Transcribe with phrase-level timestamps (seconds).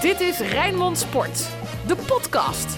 [0.00, 1.48] Dit is Rijnmond Sport,
[1.86, 2.76] de podcast.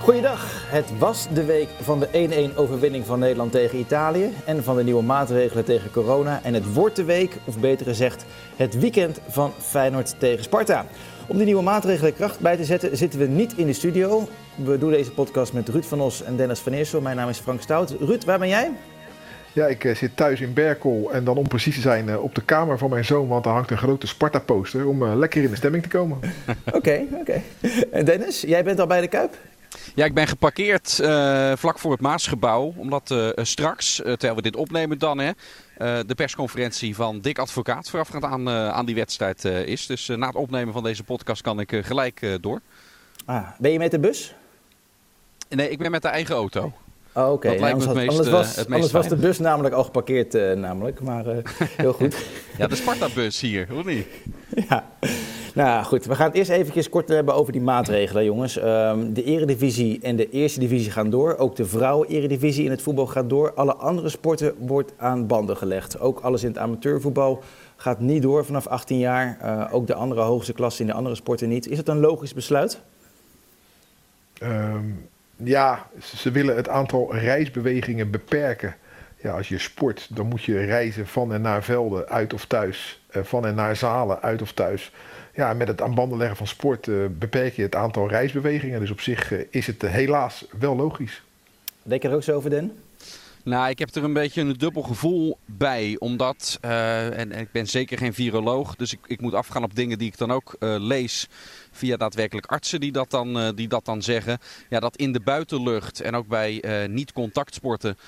[0.00, 0.70] Goeiedag.
[0.70, 4.84] Het was de week van de 1-1 overwinning van Nederland tegen Italië en van de
[4.84, 6.40] nieuwe maatregelen tegen corona.
[6.42, 8.24] En het wordt de week, of beter gezegd,
[8.56, 10.86] het weekend van Feyenoord tegen Sparta.
[11.26, 14.28] Om die nieuwe maatregelen kracht bij te zetten zitten we niet in de studio.
[14.54, 17.00] We doen deze podcast met Ruud van Os en Dennis van Eersel.
[17.00, 17.94] Mijn naam is Frank Stout.
[18.00, 18.70] Ruud, waar ben jij?
[19.58, 22.34] Ja, ik uh, zit thuis in Berkel en dan om precies te zijn uh, op
[22.34, 25.50] de kamer van mijn zoon, want daar hangt een grote Sparta-poster om uh, lekker in
[25.50, 26.18] de stemming te komen.
[26.66, 27.16] Oké, oké.
[27.20, 27.42] Okay,
[27.90, 28.04] okay.
[28.04, 29.36] Dennis, jij bent al bij de Kuip?
[29.94, 30.92] Ja, ik ben geparkeerd
[31.54, 35.32] vlak voor het Maasgebouw, omdat straks, terwijl we dit opnemen dan, hè,
[36.04, 39.86] de persconferentie van Dick Advocaat voorafgaand aan, aan die wedstrijd is.
[39.86, 42.60] Dus na het opnemen van deze podcast kan ik gelijk door.
[43.24, 44.34] Ah, ben je met de bus?
[45.48, 46.72] Nee, ik ben met de eigen auto.
[47.12, 47.70] Oh, Oké, okay.
[47.70, 51.00] anders, anders, was, het anders was de bus namelijk al geparkeerd, uh, namelijk.
[51.00, 51.36] Maar uh,
[51.76, 52.24] heel goed.
[52.58, 54.06] ja, de Sparta-bus hier, hoe niet?
[54.68, 54.88] ja,
[55.54, 56.04] nou goed.
[56.04, 58.62] We gaan het eerst even kort hebben over die maatregelen, jongens.
[58.62, 61.36] Um, de eredivisie en de eerste divisie gaan door.
[61.36, 63.54] Ook de vrouwen-eredivisie in het voetbal gaat door.
[63.54, 66.00] Alle andere sporten wordt aan banden gelegd.
[66.00, 67.42] Ook alles in het amateurvoetbal
[67.76, 69.38] gaat niet door vanaf 18 jaar.
[69.42, 71.68] Uh, ook de andere hoogste klassen in de andere sporten niet.
[71.68, 72.80] Is het een logisch besluit?
[74.42, 75.08] Um
[75.44, 75.86] ja,
[76.16, 78.76] ze willen het aantal reisbewegingen beperken.
[79.16, 83.02] Ja, als je sport, dan moet je reizen van en naar velden, uit of thuis.
[83.08, 84.92] Eh, van en naar zalen, uit of thuis.
[85.34, 88.80] Ja, met het aan banden leggen van sport eh, beperk je het aantal reisbewegingen.
[88.80, 91.22] Dus op zich eh, is het helaas wel logisch.
[91.82, 92.72] Denk je er ook zo over, Den?
[93.44, 95.96] Nou, ik heb er een beetje een dubbel gevoel bij.
[95.98, 99.98] Omdat, uh, en, ik ben zeker geen viroloog, dus ik, ik moet afgaan op dingen
[99.98, 101.28] die ik dan ook uh, lees
[101.70, 104.38] via daadwerkelijk artsen die dat dan, uh, die dat dan zeggen.
[104.68, 107.98] Ja, dat in de buitenlucht en ook bij niet-contactsporten,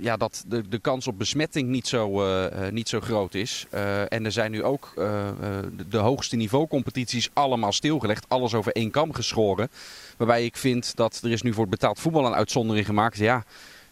[0.00, 2.22] ja, dat de, de kans op besmetting niet zo,
[2.70, 3.66] niet zo groot is.
[4.08, 8.28] en er zijn nu ook de, de hoogste niveaucompetities allemaal stilgelegd.
[8.28, 9.70] Alles over één kam geschoren.
[10.16, 13.16] Waarbij ik vind dat er is nu voor betaald voetbal een uitzondering gemaakt.
[13.16, 13.44] Ja,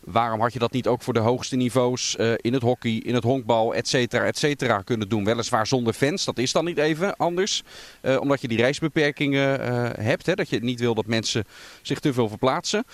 [0.04, 3.14] Waarom had je dat niet ook voor de hoogste niveaus uh, in het hockey, in
[3.14, 5.24] het honkbal, et cetera, et cetera kunnen doen?
[5.24, 7.62] Weliswaar zonder fans, dat is dan niet even anders.
[8.02, 10.26] Uh, omdat je die reisbeperkingen uh, hebt.
[10.26, 11.44] Hè, dat je niet wil dat mensen
[11.82, 12.84] zich te veel verplaatsen.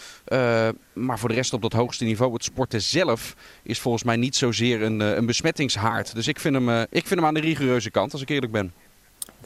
[0.93, 4.37] maar voor de rest op dat hoogste niveau, het sporten zelf, is volgens mij niet
[4.37, 6.15] zozeer een, een besmettingshaard.
[6.15, 8.73] Dus ik vind, hem, ik vind hem aan de rigoureuze kant, als ik eerlijk ben.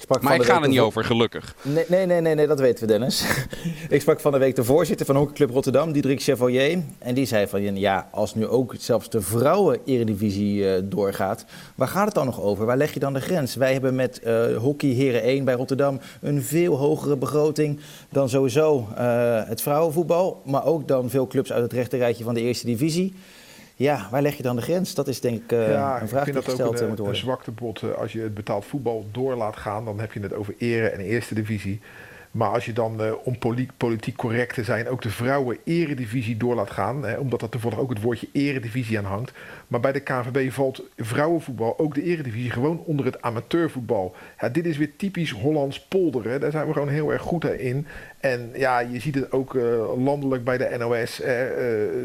[0.09, 1.55] Ik maar ik ga er niet over, gelukkig.
[1.63, 3.25] Nee, nee, nee, nee, nee, dat weten we, Dennis.
[3.89, 6.79] ik sprak van de week de voorzitter van Hockeyclub Rotterdam, Diederik Chevalier.
[6.99, 11.45] En die zei van, ja, als nu ook zelfs de vrouwen-eredivisie uh, doorgaat,
[11.75, 12.67] waar gaat het dan nog over?
[12.67, 13.55] Waar leg je dan de grens?
[13.55, 18.89] Wij hebben met uh, Hockey Heren 1 bij Rotterdam een veel hogere begroting dan sowieso
[18.99, 20.43] uh, het vrouwenvoetbal.
[20.45, 23.15] Maar ook dan veel clubs uit het rechterrijtje van de eerste divisie.
[23.83, 24.95] Ja, waar leg je dan de grens?
[24.95, 27.15] Dat is denk ik uh, ja, een vraag ik die gesteld een, moet worden.
[27.15, 27.97] een zwakte bot.
[27.97, 31.01] Als je het betaald voetbal door laat gaan, dan heb je het over ere en
[31.01, 31.81] eerste divisie.
[32.31, 33.39] Maar als je dan, uh, om
[33.77, 37.91] politiek correct te zijn, ook de vrouwen-eredivisie door laat gaan, hè, omdat er toevallig ook
[37.91, 39.33] het woordje eredivisie aan hangt.
[39.73, 44.15] Maar bij de KVB valt vrouwenvoetbal, ook de eredivisie, gewoon onder het amateurvoetbal.
[44.41, 46.41] Ja, dit is weer typisch Hollands polderen.
[46.41, 47.87] Daar zijn we gewoon heel erg goed in.
[48.23, 51.21] En ja, je ziet het ook uh, landelijk bij de NOS.
[51.21, 51.27] Uh,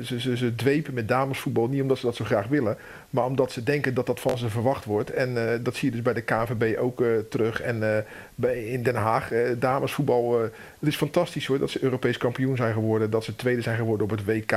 [0.04, 2.78] ze, ze, ze dwepen met damesvoetbal, niet omdat ze dat zo graag willen,
[3.10, 5.12] maar omdat ze denken dat dat van ze verwacht wordt.
[5.12, 7.62] En uh, dat zie je dus bij de KNVB ook terug.
[7.62, 8.06] En
[8.36, 10.42] bij, in Den Haag, damesvoetbal.
[10.42, 13.10] het is fantastisch hoor dat ze Europees kampioen zijn geworden.
[13.10, 14.52] Dat ze tweede zijn geworden op het WK.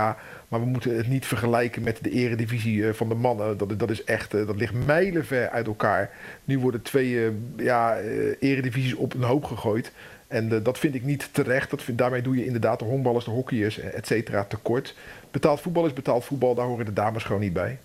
[0.48, 3.56] Maar we moeten het niet vergelijken met de eredivisie van de mannen.
[3.56, 6.10] Dat, dat is echt, dat ligt mijlenver uit elkaar.
[6.44, 7.98] Nu worden twee ja,
[8.38, 9.92] eredivisies op een hoop gegooid.
[10.28, 11.70] En dat vind ik niet terecht.
[11.70, 14.94] Dat vind, daarmee doe je inderdaad de honkballers, de hockeyers, et cetera, tekort.
[15.30, 17.78] Betaald voetbal is betaald voetbal, daar horen de dames gewoon niet bij.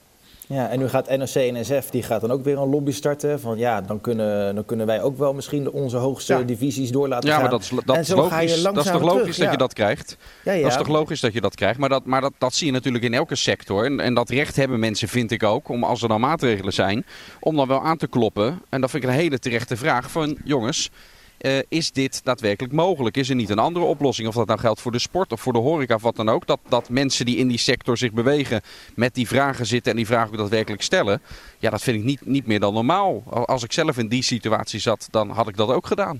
[0.47, 3.39] Ja, en nu gaat NOC en NSF, die gaat dan ook weer een lobby starten.
[3.39, 6.41] Van ja, dan kunnen, dan kunnen wij ook wel misschien onze hoogste ja.
[6.41, 7.43] divisies door laten ja, gaan.
[7.43, 8.63] Ja, maar dat is, dat is logisch.
[8.63, 9.51] Dat is toch logisch terug, dat ja.
[9.51, 10.17] je dat krijgt?
[10.43, 10.61] Ja, ja.
[10.61, 11.79] Dat is toch logisch dat je dat krijgt?
[11.79, 13.85] Maar, dat, maar dat, dat zie je natuurlijk in elke sector.
[13.85, 17.05] En, en dat recht hebben mensen, vind ik ook, om als er dan maatregelen zijn,
[17.39, 18.61] om dan wel aan te kloppen.
[18.69, 20.89] En dat vind ik een hele terechte vraag van jongens.
[21.41, 23.17] Uh, is dit daadwerkelijk mogelijk?
[23.17, 24.27] Is er niet een andere oplossing?
[24.27, 26.47] Of dat nou geldt voor de sport of voor de horeca of wat dan ook.
[26.47, 28.61] Dat, dat mensen die in die sector zich bewegen
[28.95, 31.21] met die vragen zitten en die vragen ook daadwerkelijk stellen.
[31.59, 33.23] Ja, dat vind ik niet, niet meer dan normaal.
[33.45, 36.19] Als ik zelf in die situatie zat, dan had ik dat ook gedaan.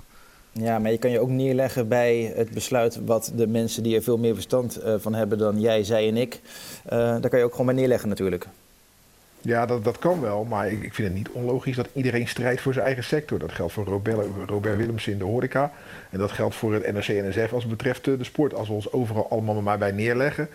[0.52, 4.04] Ja, maar je kan je ook neerleggen bij het besluit wat de mensen die er
[4.04, 6.42] veel meer verstand uh, van hebben dan jij, zij en ik.
[6.86, 8.48] Uh, daar kan je ook gewoon bij neerleggen natuurlijk.
[9.46, 12.62] Ja, dat, dat kan wel, maar ik, ik vind het niet onlogisch dat iedereen strijdt
[12.62, 13.40] voor zijn eigen sector.
[13.40, 15.72] Dat geldt voor Robert, Robert Willemsen in de horeca.
[16.10, 18.54] En dat geldt voor het NRC-NSF als het betreft de sport.
[18.54, 20.50] Als we ons overal allemaal maar bij neerleggen,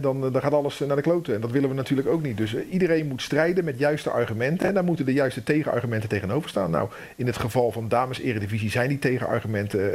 [0.00, 1.34] Dan, dan gaat alles naar de kloten.
[1.34, 2.36] En dat willen we natuurlijk ook niet.
[2.36, 4.66] Dus iedereen moet strijden met juiste argumenten.
[4.66, 6.70] En daar moeten de juiste tegenargumenten tegenover staan.
[6.70, 9.90] Nou, in het geval van dames eredivisie zijn die tegenargumenten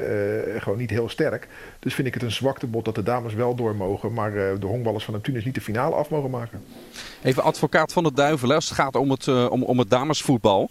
[0.61, 1.47] gewoon niet heel sterk.
[1.79, 4.13] Dus vind ik het een zwaktebod dat de dames wel door mogen.
[4.13, 6.61] Maar de honkballers van Neptunus niet de finale af mogen maken.
[7.23, 10.69] Even advocaat van de duivel, als het gaat om het, om, om het damesvoetbal.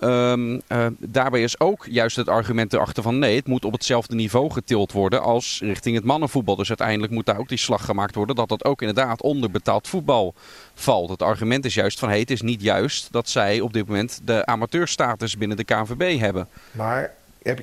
[0.00, 4.14] Um, uh, daarbij is ook juist het argument erachter van nee, het moet op hetzelfde
[4.14, 6.56] niveau getild worden als richting het mannenvoetbal.
[6.56, 9.88] Dus uiteindelijk moet daar ook die slag gemaakt worden dat dat ook inderdaad onder betaald
[9.88, 10.34] voetbal
[10.74, 11.10] valt.
[11.10, 14.20] Het argument is juist van hey, het is niet juist dat zij op dit moment
[14.24, 16.48] de amateurstatus binnen de KNVB hebben.
[16.70, 17.10] Maar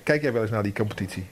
[0.04, 1.26] kijk jij wel eens naar die competitie?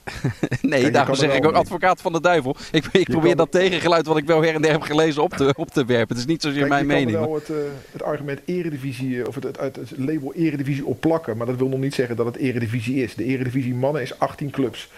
[0.62, 2.56] nee, daarom zeg ik ook advocaat van de duivel.
[2.72, 5.52] Ik, ik probeer dat tegengeluid wat ik wel her en der heb gelezen op te,
[5.56, 6.08] op te werpen.
[6.08, 7.08] Het is niet zozeer mijn mening.
[7.08, 7.56] Ik kan wel het, uh,
[7.90, 11.36] het, argument eredivisie, eh, of het, het, het, label eredivisie opplakken.
[11.36, 13.14] Maar dat wil nog niet zeggen dat het eredivisie is.
[13.14, 14.88] De eredivisie mannen is 18 clubs.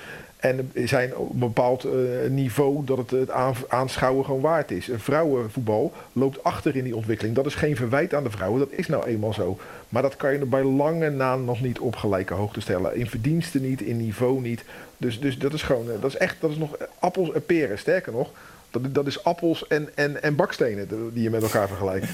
[0.44, 1.92] En zijn op een bepaald uh,
[2.28, 3.30] niveau dat het het
[3.68, 4.90] aanschouwen gewoon waard is.
[4.96, 7.36] Vrouwenvoetbal loopt achter in die ontwikkeling.
[7.36, 9.58] Dat is geen verwijt aan de vrouwen, dat is nou eenmaal zo.
[9.88, 12.96] Maar dat kan je bij lange na nog niet op gelijke hoogte stellen.
[12.96, 14.64] In verdiensten niet, in niveau niet.
[14.96, 17.78] Dus, dus dat is gewoon, dat is echt, dat is nog appels en peren.
[17.78, 18.30] Sterker nog,
[18.70, 22.08] dat, dat is appels en, en, en bakstenen die je met elkaar vergelijkt.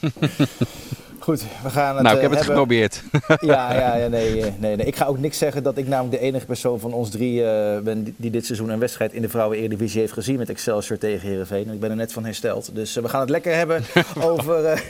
[1.22, 2.56] Goed, we gaan het Nou, ik heb het hebben.
[2.56, 3.02] geprobeerd.
[3.40, 4.86] Ja, ja, ja nee, nee, nee.
[4.86, 7.78] Ik ga ook niks zeggen dat ik namelijk de enige persoon van ons drie uh,
[7.78, 11.70] ben die dit seizoen een wedstrijd in de vrouwen-eredivisie heeft gezien met Excelsior tegen Herenveen.
[11.72, 12.74] Ik ben er net van hersteld.
[12.74, 13.84] Dus uh, we gaan het lekker hebben
[14.30, 14.80] over, uh,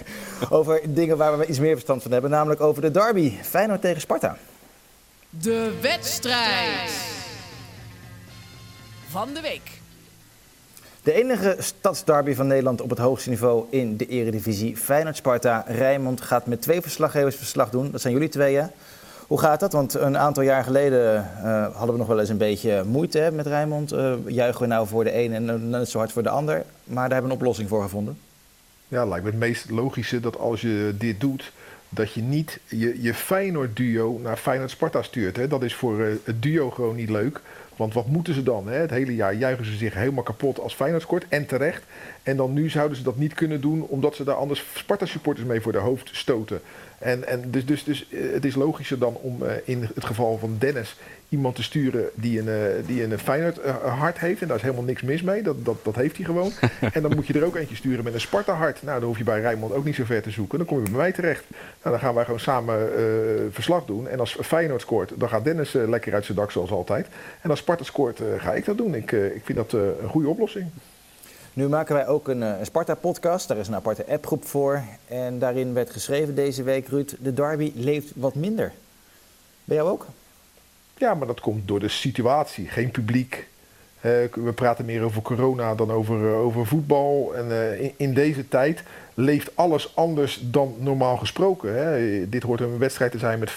[0.51, 2.31] over dingen waar we iets meer verstand van hebben.
[2.31, 3.33] Namelijk over de derby.
[3.43, 4.37] Feyenoord tegen Sparta.
[5.31, 6.91] De wedstrijd
[9.09, 9.82] van de week.
[11.03, 14.77] De enige stadsderby van Nederland op het hoogste niveau in de eredivisie.
[14.77, 15.65] Feyenoord-Sparta.
[15.67, 17.91] Rijnmond gaat met twee verslaggevers verslag doen.
[17.91, 18.71] Dat zijn jullie tweeën.
[19.27, 19.73] Hoe gaat dat?
[19.73, 23.31] Want een aantal jaar geleden uh, hadden we nog wel eens een beetje moeite hè,
[23.31, 23.93] met Rijnmond.
[23.93, 26.65] Uh, juichen we nou voor de een en net zo hard voor de ander.
[26.85, 28.19] Maar daar hebben we een oplossing voor gevonden.
[28.89, 31.53] Ja, lijkt me het meest logische dat als je dit doet...
[31.89, 35.37] dat je niet je, je Feyenoord-duo naar Feyenoord-Sparta stuurt.
[35.37, 35.49] Hè.
[35.49, 37.41] Dat is voor uh, het duo gewoon niet leuk...
[37.83, 38.69] Want wat moeten ze dan?
[38.69, 38.77] Hè?
[38.77, 41.25] Het hele jaar juichen ze zich helemaal kapot als Feyenoord scoort.
[41.29, 41.83] En terecht.
[42.23, 43.83] En dan nu zouden ze dat niet kunnen doen...
[43.83, 46.61] omdat ze daar anders Sparta-supporters mee voor de hoofd stoten.
[47.03, 50.39] En, en dus, dus, dus eh, het is logischer dan om uh, in het geval
[50.39, 50.97] van Dennis
[51.29, 54.43] iemand te sturen die een, uh, die een Feyenoord hart heeft.
[54.43, 55.43] En daar is helemaal niks mis mee.
[55.43, 56.53] Dat, dat, dat heeft hij gewoon.
[56.93, 58.83] en dan moet je er ook eentje sturen met een Sparta hart.
[58.83, 60.59] Nou, dan hoef je bij Rijnmond ook niet zo ver te zoeken.
[60.59, 61.45] Dan kom je bij mij terecht.
[61.51, 62.91] Nou, dan gaan wij gewoon samen
[63.51, 64.09] verslag doen.
[64.09, 67.07] En als Feyenoord scoort, dan gaat Dennis lekker uit zijn dak zoals altijd.
[67.41, 68.95] En als Sparta scoort, ga ik dat doen.
[68.95, 70.67] Ik, ik vind dat een goede oplossing.
[71.53, 73.49] Nu maken wij ook een, een Sparta-podcast.
[73.49, 74.83] Daar is een aparte appgroep voor.
[75.09, 78.73] En daarin werd geschreven deze week, Ruud, de derby leeft wat minder.
[79.65, 80.07] Ben jou ook?
[80.97, 82.69] Ja, maar dat komt door de situatie.
[82.69, 83.49] Geen publiek.
[84.05, 84.13] Uh,
[84.45, 87.33] we praten meer over corona dan over, uh, over voetbal.
[87.35, 88.83] En uh, in, in, deze tijd
[89.15, 91.75] leeft alles anders dan normaal gesproken.
[91.75, 92.29] Hè.
[92.29, 93.53] Dit hoort een wedstrijd te zijn met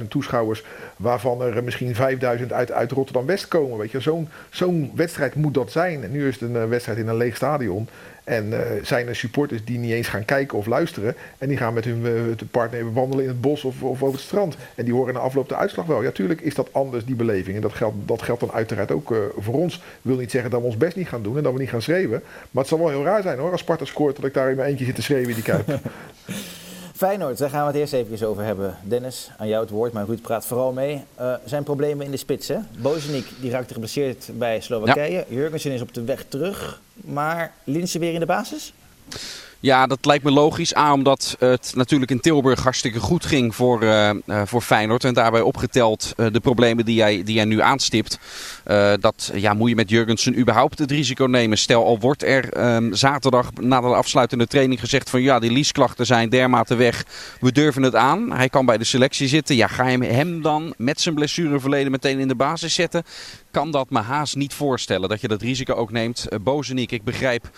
[0.00, 0.64] 50.000 toeschouwers,
[0.96, 3.78] waarvan er misschien 5.000 uit, uit Rotterdam-West komen.
[3.78, 4.00] Weet je.
[4.00, 6.02] Zo'n, zo'n wedstrijd moet dat zijn.
[6.02, 7.88] En nu is het een wedstrijd in een leeg stadion.
[8.26, 11.14] En uh, zijn er supporters die niet eens gaan kijken of luisteren.
[11.38, 14.26] En die gaan met hun uh, partner wandelen in het bos of, of over het
[14.26, 14.56] strand.
[14.74, 16.02] En die horen na afloop de uitslag wel.
[16.02, 17.56] Ja, tuurlijk is dat anders, die beleving.
[17.56, 19.82] En dat geldt, dat geldt dan uiteraard ook uh, voor ons.
[20.02, 21.82] Wil niet zeggen dat we ons best niet gaan doen en dat we niet gaan
[21.82, 22.22] schreeuwen.
[22.50, 24.56] Maar het zal wel heel raar zijn hoor, als Sparta scoort, dat ik daar in
[24.56, 25.68] mijn eentje zit te schreeuwen in die kuip.
[26.96, 28.76] Feyenoord, daar gaan we het eerst even over hebben.
[28.82, 31.04] Dennis, aan jou het woord, maar Ruud praat vooral mee.
[31.20, 32.56] Uh, zijn problemen in de spits, hè?
[32.78, 35.16] Bozenik, die raakte geblesseerd bij Slowakije.
[35.16, 35.24] Ja.
[35.28, 36.80] Jurgensen is op de weg terug.
[36.94, 38.72] Maar Linse weer in de basis?
[39.60, 40.76] Ja, dat lijkt me logisch.
[40.76, 44.10] A, omdat het natuurlijk in Tilburg hartstikke goed ging voor, uh,
[44.44, 45.04] voor Feyenoord.
[45.04, 48.18] En daarbij opgeteld uh, de problemen die jij, die jij nu aanstipt.
[49.00, 51.58] dat ja, moet je met Jurgensen überhaupt het risico nemen.
[51.58, 56.06] Stel al wordt er ehm, zaterdag na de afsluitende training gezegd van ja, die liesklachten
[56.06, 57.04] zijn dermate weg.
[57.40, 58.32] We durven het aan.
[58.32, 59.56] Hij kan bij de selectie zitten.
[59.56, 63.04] Ja, ga je hem dan met zijn blessureverleden meteen in de basis zetten?
[63.50, 65.08] kan dat me haast niet voorstellen.
[65.08, 66.26] Dat je dat risico ook neemt.
[66.40, 67.50] Bozeniek, ik begrijp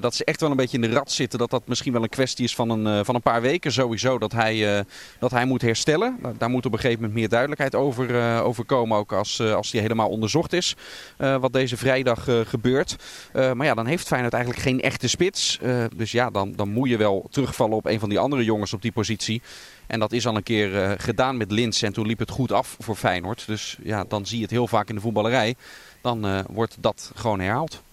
[0.00, 1.38] dat ze echt wel een beetje in de rat zitten.
[1.38, 4.18] Dat dat misschien wel een kwestie is van een, uh, van een paar weken sowieso.
[4.18, 4.84] Dat hij,
[5.18, 6.18] dat hij moet herstellen.
[6.38, 8.98] Daar moet op een gegeven moment meer duidelijkheid over, over komen.
[8.98, 10.76] Ook als, als die helemaal onderzocht is.
[11.16, 12.96] wat deze vrijdag gebeurt.
[13.32, 15.58] maar ja, dan heeft Feyenoord eigenlijk geen echte spits.
[15.96, 18.82] dus ja, dan, dan moet je wel terugvallen op een van die andere jongens op
[18.82, 19.42] die positie.
[19.86, 22.76] En dat is al een keer gedaan met Lins en toen liep het goed af
[22.78, 23.46] voor Feyenoord.
[23.46, 25.54] Dus ja, dan zie je het heel vaak in de voetballerij.
[26.00, 27.84] Dan wordt dat gewoon herhaald.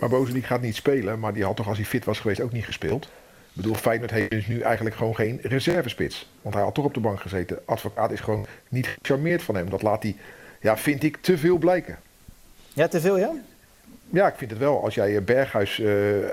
[0.00, 2.52] Maar Bozenik gaat niet spelen, maar die had toch als hij fit was geweest ook
[2.52, 3.04] niet gespeeld.
[3.04, 6.30] Ik bedoel, Feyenoord heeft dus nu eigenlijk gewoon geen reservespits.
[6.42, 7.58] Want hij had toch op de bank gezeten.
[7.64, 9.70] Advocaat is gewoon niet gecharmeerd van hem.
[9.70, 10.16] Dat laat hij,
[10.60, 11.98] ja, vind ik, te veel blijken.
[12.72, 13.30] Ja, te veel ja?
[14.10, 14.84] Ja, ik vind het wel.
[14.84, 15.82] Als jij Berghuis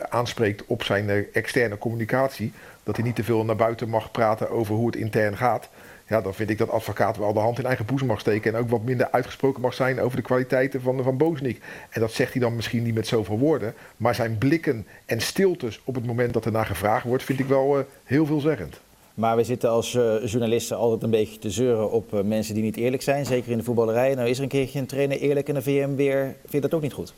[0.09, 2.53] aanspreekt op zijn externe communicatie,
[2.83, 5.69] dat hij niet te veel naar buiten mag praten over hoe het intern gaat.
[6.07, 8.53] Ja, dan vind ik dat advocaat wel de hand in eigen boezem mag steken.
[8.53, 11.63] En ook wat minder uitgesproken mag zijn over de kwaliteiten van, van Bozeniek.
[11.89, 13.73] En dat zegt hij dan misschien niet met zoveel woorden.
[13.97, 17.45] Maar zijn blikken en stiltes op het moment dat er naar gevraagd wordt, vind ik
[17.45, 18.79] wel uh, heel veelzeggend.
[19.13, 22.63] Maar we zitten als uh, journalisten altijd een beetje te zeuren op uh, mensen die
[22.63, 23.25] niet eerlijk zijn.
[23.25, 24.15] Zeker in de voetballerij.
[24.15, 26.35] Nou is er een keertje een trainer eerlijk en de VM weer.
[26.45, 27.13] Vind dat ook niet goed?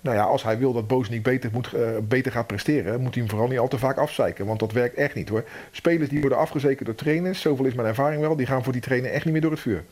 [0.00, 3.22] Nou ja, als hij wil dat Bozeniek beter, moet, uh, beter gaat presteren, moet hij
[3.22, 4.46] hem vooral niet al te vaak afzeiken.
[4.46, 5.44] Want dat werkt echt niet hoor.
[5.70, 8.82] Spelers die worden afgezekerd door trainers, zoveel is mijn ervaring wel, die gaan voor die
[8.82, 9.84] trainer echt niet meer door het vuur.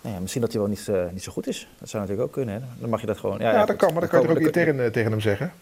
[0.00, 1.68] Nou ja, misschien dat hij wel niet, uh, niet zo goed is.
[1.78, 2.54] Dat zou natuurlijk ook kunnen.
[2.54, 2.60] Hè?
[2.78, 3.38] Dan mag je dat gewoon.
[3.38, 5.20] Ja, ja, ja dat kan, maar dan kan je toch ook intern uh, tegen hem
[5.20, 5.52] zeggen.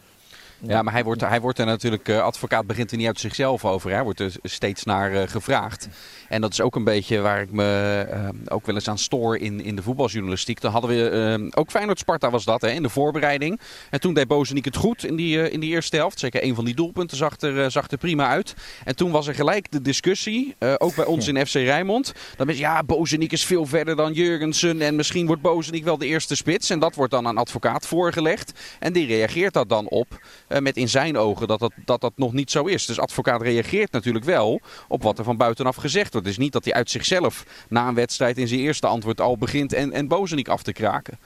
[0.60, 3.64] Ja, maar hij wordt, hij wordt er natuurlijk, uh, advocaat begint er niet uit zichzelf
[3.64, 3.90] over.
[3.90, 5.88] Hij wordt er steeds naar uh, gevraagd.
[6.28, 9.36] En dat is ook een beetje waar ik me uh, ook wel eens aan stoor
[9.36, 10.60] in, in de voetbaljournalistiek.
[10.60, 13.60] Dan hadden we, ook Feyenoord-Sparta was dat hè, in de voorbereiding.
[13.90, 16.18] En toen deed Bozeniek het goed in die, in die eerste helft.
[16.18, 18.54] Zeker een van die doelpunten zag er, zag er prima uit.
[18.84, 22.12] En toen was er gelijk de discussie, ook bij ons in FC Rijnmond.
[22.36, 24.80] Dat mensen, ja, Bozeniek is veel verder dan Jurgensen.
[24.80, 26.70] En misschien wordt Bozeniek wel de eerste spits.
[26.70, 28.52] En dat wordt dan aan advocaat voorgelegd.
[28.78, 30.20] En die reageert daar dan op.
[30.48, 32.86] Uh, met in zijn ogen dat dat, dat dat nog niet zo is.
[32.86, 36.26] Dus advocaat reageert natuurlijk wel op wat er van buitenaf gezegd wordt.
[36.26, 39.38] Het is niet dat hij uit zichzelf na een wedstrijd in zijn eerste antwoord al
[39.38, 41.18] begint en, en Bozeniek af te kraken.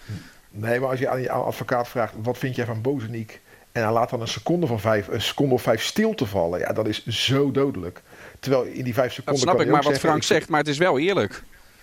[0.50, 3.40] Nee, maar als je aan je advocaat vraagt, wat vind jij van Bozeniek?
[3.72, 6.58] En hij laat dan een seconde, van vijf, een seconde of vijf stil te vallen.
[6.60, 8.02] Ja, dat is zo dodelijk.
[8.40, 9.44] Terwijl in die vijf seconden.
[9.44, 11.42] Dat snap ik, maar wat Frank zegt, maar het is wel eerlijk.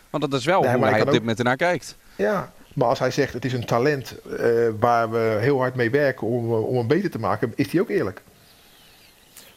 [0.10, 1.98] Want dat is wel nee, hoe hij op dit moment ernaar kijkt.
[2.16, 5.90] Ja, maar als hij zegt het is een talent uh, waar we heel hard mee
[5.90, 8.22] werken om, om hem beter te maken, is hij ook eerlijk.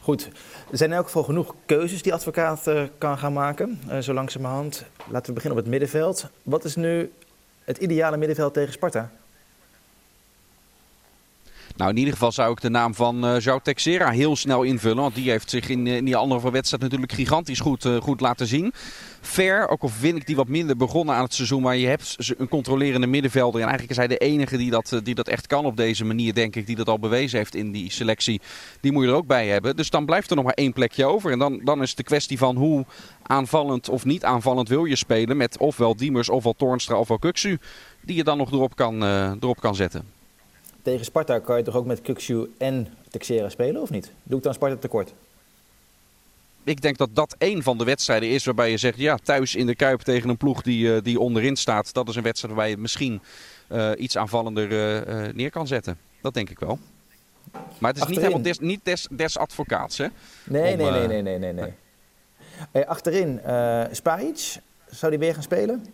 [0.01, 0.29] Goed,
[0.71, 4.13] er zijn in elk geval genoeg keuzes die advocaat uh, kan gaan maken, uh, zo
[4.13, 4.85] langzamerhand.
[5.09, 6.27] Laten we beginnen op het middenveld.
[6.43, 7.13] Wat is nu
[7.65, 9.11] het ideale middenveld tegen Sparta?
[11.77, 15.03] Nou, in ieder geval zou ik de naam van uh, João Texera heel snel invullen.
[15.03, 18.47] Want die heeft zich in, in die andere wedstrijd natuurlijk gigantisch goed, uh, goed laten
[18.47, 18.73] zien.
[19.21, 21.63] Fair, ook al vind ik die wat minder begonnen aan het seizoen.
[21.63, 23.61] Maar je hebt een controlerende middenvelder.
[23.61, 26.35] En eigenlijk is hij de enige die dat, die dat echt kan op deze manier,
[26.35, 26.67] denk ik.
[26.67, 28.41] Die dat al bewezen heeft in die selectie.
[28.81, 29.77] Die moet je er ook bij hebben.
[29.77, 31.33] Dus dan blijft er nog maar één plekje over.
[31.33, 32.85] En dan, dan is het de kwestie van hoe
[33.23, 35.37] aanvallend of niet aanvallend wil je spelen.
[35.37, 37.59] Met ofwel Diemers, ofwel Toornstra, ofwel Kuksu.
[38.03, 39.03] Die je dan nog erop kan,
[39.41, 40.22] erop kan zetten
[40.83, 44.13] tegen Sparta kan je toch ook met Kukshu en Texera spelen, of niet?
[44.23, 45.13] Doe ik dan Sparta tekort?
[46.65, 48.99] Ik denk dat dat één van de wedstrijden is waarbij je zegt...
[48.99, 51.95] ja, thuis in de Kuip tegen een ploeg die, uh, die onderin staat...
[51.95, 53.21] dat is een wedstrijd waarbij je misschien
[53.69, 54.73] uh, iets aanvallender
[55.09, 55.99] uh, neer kan zetten.
[56.21, 56.79] Dat denk ik wel.
[57.53, 58.09] Maar het is achterin.
[58.09, 60.07] niet helemaal des, niet des, des advocaats, hè?
[60.45, 61.73] Nee, Om, nee, nee, nee, nee, nee, nee.
[62.73, 62.87] nee.
[62.87, 64.61] achterin, uh, Spajic,
[64.91, 65.87] zou die weer gaan spelen?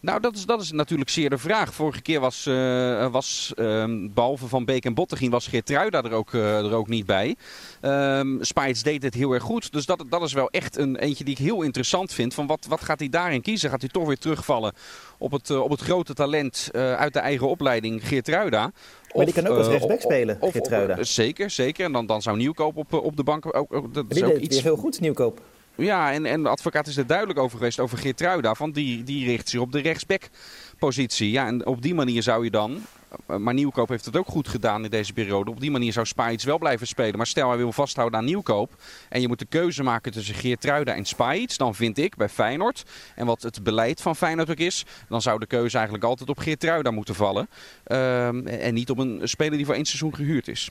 [0.00, 1.74] Nou, dat is, dat is natuurlijk zeer de vraag.
[1.74, 6.32] Vorige keer was, uh, was uh, behalve Van Beek en Bottegien, was Geertruida er ook,
[6.32, 7.36] uh, er ook niet bij.
[7.82, 9.72] Um, Spijts deed het heel erg goed.
[9.72, 12.34] Dus dat, dat is wel echt een eentje die ik heel interessant vind.
[12.34, 13.70] Van wat, wat gaat hij daarin kiezen?
[13.70, 14.72] Gaat hij toch weer terugvallen
[15.18, 18.60] op het, op het grote talent uit de eigen opleiding Geertruida?
[18.60, 18.72] Maar
[19.12, 21.02] of, die kan ook als rechtsback spelen, Geertruida.
[21.02, 21.84] zeker, zeker.
[21.84, 23.74] En dan, dan zou Nieuwkoop op, op de bank ook...
[23.74, 24.62] ook dat is ook iets...
[24.62, 25.40] heel goed, Nieuwkoop.
[25.80, 28.54] Ja, en, en de advocaat is er duidelijk over geweest over Geertruida.
[28.54, 31.30] Van die, die richt zich op de rechtsback-positie.
[31.30, 32.82] Ja, en op die manier zou je dan...
[33.26, 35.50] Maar Nieuwkoop heeft het ook goed gedaan in deze periode.
[35.50, 37.16] Op die manier zou Spajic wel blijven spelen.
[37.16, 38.70] Maar stel hij wil vasthouden aan Nieuwkoop.
[39.08, 41.56] En je moet de keuze maken tussen Geertruida en Spajic.
[41.56, 42.84] Dan vind ik bij Feyenoord.
[43.14, 44.84] En wat het beleid van Feyenoord ook is.
[45.08, 47.48] Dan zou de keuze eigenlijk altijd op Geertruida moeten vallen.
[47.86, 50.70] Um, en niet op een speler die voor één seizoen gehuurd is.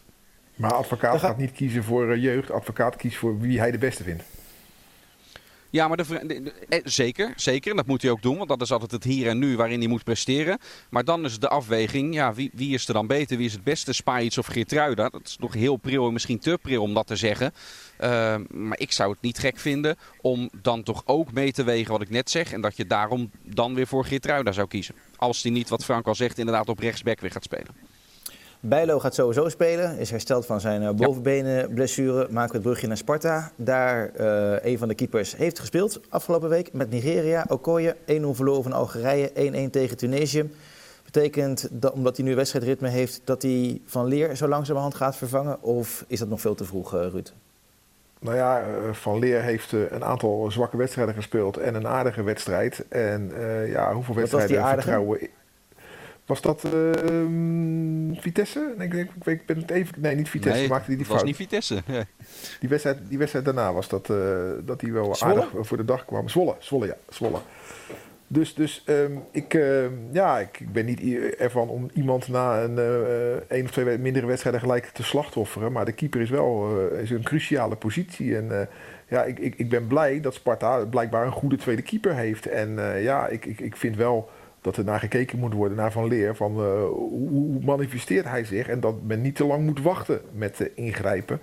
[0.56, 2.51] Maar advocaat gaat niet kiezen voor jeugd.
[2.51, 4.24] Advocaat kiest voor wie hij de beste vindt.
[5.71, 7.71] Ja, maar de, eh, zeker, zeker.
[7.71, 9.79] En dat moet hij ook doen, want dat is altijd het hier en nu waarin
[9.79, 10.57] hij moet presteren.
[10.89, 13.38] Maar dan is de afweging, ja, wie, wie is er dan beter?
[13.38, 15.09] Wie is het beste, Spajic of Geertruida?
[15.09, 17.53] Dat is nog heel pril en misschien te pril om dat te zeggen.
[18.01, 21.91] Uh, maar ik zou het niet gek vinden om dan toch ook mee te wegen
[21.91, 22.51] wat ik net zeg.
[22.53, 24.95] En dat je daarom dan weer voor Geertruida zou kiezen.
[25.15, 27.88] Als hij niet, wat Frank al zegt, inderdaad op rechtsback weer gaat spelen.
[28.62, 32.28] Bijlo gaat sowieso spelen, is hersteld van zijn uh, bovenbenenblessure.
[32.30, 33.51] Maken we het brugje naar Sparta.
[33.56, 37.46] Daar uh, een van de keepers heeft gespeeld afgelopen week met Nigeria.
[37.48, 37.98] Okoye 1-0
[38.32, 40.51] verloren van Algerije, 1-1 tegen Tunesië.
[41.06, 45.62] Betekent dat omdat hij nu wedstrijdritme heeft dat hij Van Leer zo langzamerhand gaat vervangen?
[45.62, 47.34] Of is dat nog veel te vroeg, uh, Ruud?
[48.20, 52.86] Nou ja, Van Leer heeft een aantal zwakke wedstrijden gespeeld en een aardige wedstrijd.
[52.89, 53.32] En
[53.68, 55.20] ja, hoeveel wedstrijden vertrouwen
[56.29, 58.74] was dat uh, Vitesse?
[58.77, 60.01] Nee, ik, ik, ik, ben het even.
[60.01, 60.59] Nee, niet Vitesse.
[60.59, 61.17] Nee, maakte die, die fout.
[61.17, 61.81] was niet Vitesse.
[62.59, 64.17] Die, wedstrijd, die wedstrijd daarna was dat, uh,
[64.65, 65.33] dat hij wel Zwolle?
[65.41, 66.29] aardig voor de dag kwam.
[66.29, 66.95] Zwolle, Zwolle ja.
[67.09, 67.38] Zwolle.
[68.27, 71.01] Dus, dus ehm, ik, ehm, ja, ik, ik ben niet
[71.38, 75.71] ervan om iemand na een eh, één of twee we- mindere wedstrijden gelijk te slachtofferen.
[75.71, 78.36] Maar de keeper is wel eh, is een cruciale positie.
[78.38, 78.67] En eh,
[79.07, 82.45] ja, ik, ik, ik ben blij dat Sparta blijkbaar een goede tweede keeper heeft.
[82.45, 84.29] En eh, ja, ik, ik, ik vind wel
[84.62, 86.36] dat er naar gekeken moet worden, naar Van Leer.
[86.36, 88.68] Van eh, hoe, manifesteert hij zich?
[88.68, 91.39] En dat men niet te lang moet wachten met eh, ingrijpen.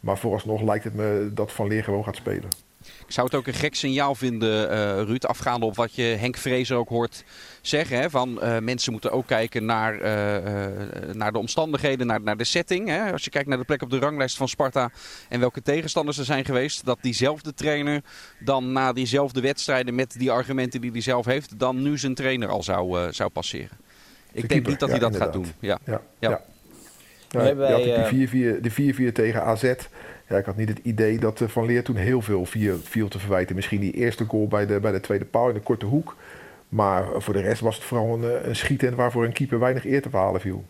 [0.00, 2.48] Maar vooralsnog lijkt het me dat Van Leer gewoon gaat spelen.
[2.80, 6.36] Ik zou het ook een gek signaal vinden, eh, Ruud, afgaande op wat je Henk
[6.36, 7.24] Vrezer ook hoort
[7.62, 8.00] zeggen.
[8.00, 12.36] Hè, van eh, mensen moeten ook kijken naar, eh, eh, naar de omstandigheden, naar, naar
[12.36, 12.88] de setting.
[12.88, 13.12] Hè.
[13.12, 14.90] Als je kijkt naar de plek op de ranglijst van Sparta
[15.28, 16.84] en welke tegenstanders er zijn geweest.
[16.84, 18.02] Dat diezelfde trainer
[18.38, 22.48] dan na diezelfde wedstrijden met die argumenten die hij zelf heeft, dan nu zijn trainer
[22.48, 23.78] al zou, zou passeren.
[24.32, 25.46] Ik denk niet dat hij dat gaat doen.
[25.58, 25.78] Ja.
[25.84, 26.28] Ja, Ja.
[26.28, 26.40] ja.
[27.30, 29.74] Nu hebben je had wij, ook die 4-4 de 4-4 tegen AZ.
[30.38, 33.18] Ik had niet het idee dat eh, Van Leer toen heel veel viel, viel te
[33.18, 33.54] verwijten.
[33.54, 36.16] Misschien die eerste goal bij de, bij de tweede paal in de korte hoek.
[36.68, 39.84] Maar voor de rest was het vooral een, eh, een schieten waarvoor een keeper weinig
[39.84, 40.64] eer te verhalen viel.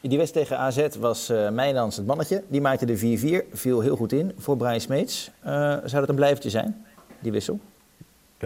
[0.00, 2.42] In die wedstrijd tegen AZ was eh Meijlands het mannetje.
[2.48, 5.30] Die maakte de 4-4, viel heel goed in voor Brian Smeets.
[5.40, 5.52] Eh,
[5.84, 6.84] zou dat een blijvertje zijn,
[7.18, 7.60] die wissel?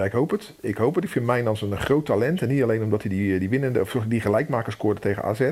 [0.05, 0.55] Ik hoop het.
[0.61, 1.05] Ik hoop het.
[1.05, 2.43] Ik vind Mijnans een groot talent.
[2.43, 5.51] En niet alleen omdat hij die, die winnende, of die gelijkmaker scoorde tegen AZ.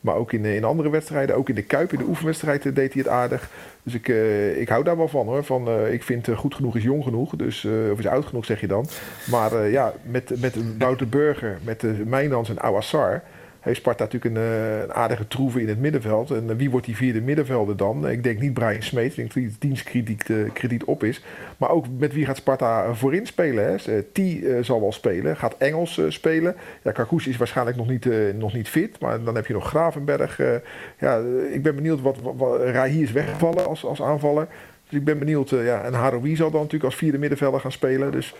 [0.00, 1.36] Maar ook in, eh, in andere wedstrijden.
[1.36, 3.50] Ook in de Kuip, in de oefenwedstrijd eh, deed hij het aardig.
[3.82, 5.44] Dus ik, eh, ik hou daar wel van hoor.
[5.44, 7.36] Van, eh, ik vind eh, goed genoeg is jong genoeg.
[7.36, 8.86] Dus, eh, of is oud genoeg zeg je dan.
[9.30, 13.22] Maar eh, ja, met, met Wouter Burger, met Mijnans en Awassar...
[13.68, 16.30] heeft Sparta natuurlijk een, eh, een aardige troeven in het middenveld.
[16.30, 18.08] En eh, wie wordt die vierde middenvelder dan?
[18.08, 19.10] Ik denk niet Brian Smeet.
[19.10, 21.24] Ik denk dat die dienstkrediet eh, krediet op is.
[21.56, 23.64] Maar ook met wie gaat Sparta voorin spelen?
[23.64, 23.74] Hè?
[23.74, 25.36] Eh, T eh, zal wel spelen.
[25.36, 26.56] Gaat Engels eh, spelen.
[26.82, 29.00] Ja, Karkoes is waarschijnlijk nog niet, eh, nog niet fit.
[29.00, 30.38] Maar dan heb je nog Gravenberg.
[30.40, 30.54] eh,
[30.98, 34.46] ja, eh, ik ben benieuwd wat, wat, wat is weggevallen als, als aanvaller.
[34.88, 35.52] Dus ik ben benieuwd.
[35.52, 38.12] eh, ja, en Haroui zal dan natuurlijk als vierde middenvelder gaan spelen.
[38.12, 38.34] Dus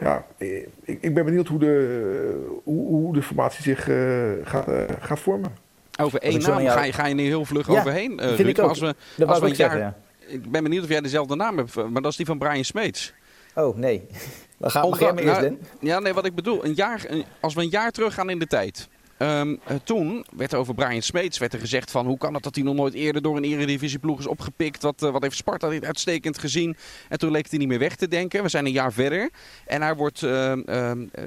[0.00, 4.68] ja, eh, ik, ik ben benieuwd hoe de, hoe, hoe de formatie zich eh, gaat,
[4.68, 5.50] eh, gaat vormen.
[6.00, 8.38] Over één naam jou- ga je, ga je nu heel vlug Ja, overheen, eh, vind
[8.38, 8.48] Ruud.
[8.48, 8.70] ik Maar ook.
[8.70, 9.94] Als we, Dat als we zeggen, jaar,
[10.28, 10.34] ja.
[10.34, 13.12] Ik ben benieuwd of jij dezelfde naam hebt, maar dat is die van Brian Smeets.
[13.54, 14.06] Oh, nee.
[14.58, 15.58] We gaan maar eerst, nou, Den.
[15.80, 18.38] Ja, nee, wat ik bedoel, een jaar, een- als we een jaar terug gaan in
[18.38, 18.88] de tijd.
[19.18, 22.42] Ehm, eh, toen werd er over Brian Smeets werd er gezegd van hoe kan het
[22.42, 24.82] dat hij nog nooit eerder door een eredivisieploeg is opgepikt.
[24.82, 26.76] Wat, eh, wat heeft Sparta dit uitstekend gezien.
[27.08, 28.42] En toen leek hij niet meer weg te denken.
[28.42, 29.30] We zijn een jaar verder.
[29.66, 30.22] En hij wordt...
[30.22, 31.24] ehm, ehm, eh,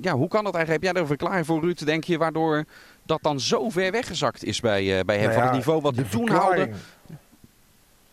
[0.00, 0.70] ja, hoe kan dat eigenlijk?
[0.70, 2.64] Heb jij er een verklaring voor Ruud, denk je, waardoor
[3.02, 5.24] dat dan zo ver weggezakt is bij, bij hem?
[5.24, 6.70] Nou van het niveau wat hij toen haalde.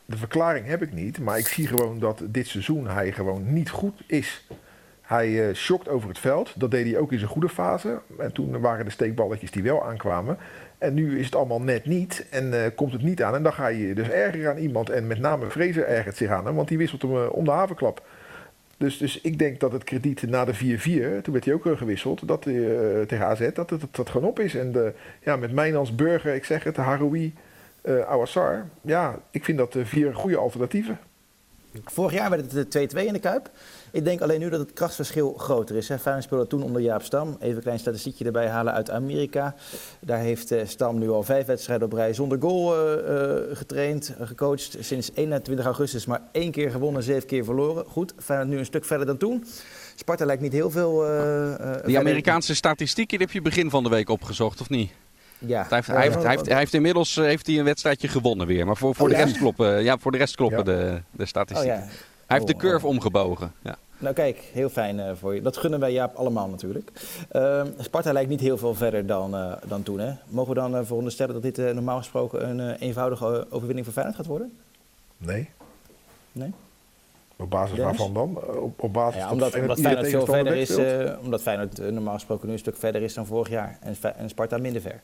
[0.06, 3.70] De verklaring heb ik niet, maar ik zie gewoon dat dit seizoen hij gewoon niet
[3.70, 4.46] goed is.
[5.08, 6.54] Hij eh shockt over het veld.
[6.56, 8.00] Dat deed hij ook in zijn goede fase.
[8.18, 10.38] En toen waren de steekballetjes die wel aankwamen.
[10.78, 12.26] En nu is het allemaal net niet.
[12.30, 13.36] En eh, komt het niet aan.
[13.36, 14.90] En dan ga je dus erger aan iemand.
[14.90, 16.56] En met name Fraser ergert zich aan hem.
[16.56, 18.06] Want die wisselt hem eh, om de havenklap.
[18.78, 22.28] Dus, dus ik denk dat het krediet na de 4-4, toen werd hij ook gewisseld,
[22.28, 22.42] dat,
[23.08, 24.56] tegen AZ, dat het dat, gewoon op is.
[24.56, 24.94] En de,
[25.24, 27.34] ja, met Burger, ik zeg het, Haroui,
[27.82, 28.66] eh Awassar.
[28.82, 31.00] Ja, ik vind dat vier goede alternatieven.
[31.84, 33.50] Vorig jaar werd het eh, 2-2 in de Kuip.
[33.92, 35.88] Ik denk alleen nu dat het krachtsverschil groter is.
[35.88, 36.00] Hè.
[36.00, 37.38] Feyenoord speelde toen onder Jaap Stam.
[37.40, 39.56] Even een klein statistiekje erbij halen uit Amerika.
[40.00, 44.14] Daar heeft eh, Stam nu al vijf wedstrijden op rij zonder goal eh, eh, getraind,
[44.22, 44.78] gecoacht.
[44.80, 47.86] Sinds 21 augustus maar één keer gewonnen, zeven keer verloren.
[47.86, 49.46] Goed, Feyenoord nu een stuk verder dan toen.
[49.96, 51.06] Sparta lijkt niet heel veel...
[51.86, 54.92] Die Amerikaanse statistieken heb je begin van de week opgezocht, of niet?
[55.40, 55.66] Ja.
[55.70, 58.66] Hij heeft, hij heeft, hij heeft, hij heeft inmiddels heeft hij een wedstrijdje gewonnen weer.
[58.66, 59.24] Maar voor, voor, Oh, de, ja?
[59.26, 60.64] rest kloppen, ja, voor de rest kloppen Ja.
[60.64, 61.76] de, de Oh statistieken.
[61.80, 61.88] ja.
[62.28, 62.92] Hij heeft de Oh, curve oh.
[62.92, 63.52] omgebogen.
[63.62, 63.78] Ja.
[63.98, 65.42] Nou kijk, heel fijn eh, voor je.
[65.42, 66.92] Dat gunnen wij Jaap allemaal natuurlijk.
[67.32, 70.00] Ehm, Sparta lijkt niet heel veel verder dan, eh, dan toen.
[70.00, 70.14] Hè?
[70.28, 73.86] Mogen we dan uh, veronderstellen dat dit eh, normaal gesproken een eh, eenvoudige eh, overwinning
[73.86, 74.58] voor Feyenoord gaat worden?
[75.18, 75.50] Nee.
[76.32, 76.52] Nee?
[77.36, 77.98] Op basis Dennis?
[77.98, 78.44] waarvan dan?
[78.50, 81.42] Eh, Op, op basis Ja, dat omdat, omdat Feyenoord veel tegenstander verder is, eh, omdat
[81.42, 83.78] Feyenoord eh, normaal gesproken nu een stuk verder is dan vorig jaar.
[83.82, 85.02] En, en Sparta minder ver.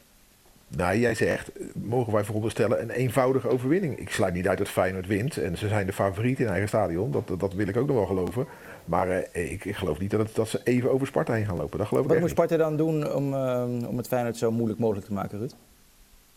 [0.67, 3.97] Nou, jij zegt, eh, mogen wij veronderstellen, een eenvoudige overwinning.
[3.97, 5.37] Ik sluit niet uit dat Feyenoord wint.
[5.37, 7.11] En ze zijn de favoriet in eigen stadion.
[7.11, 8.45] Dat, dat, dat wil ik ook nog wel geloven.
[8.85, 11.57] Maar eh, ik, ik geloof niet dat, het, dat ze even over Sparta heen gaan
[11.57, 11.77] lopen.
[11.77, 12.29] Dat geloof Wat moet.
[12.29, 15.55] Sparta dan doen om, eh, om het Feyenoord zo moeilijk mogelijk te maken, Ruud?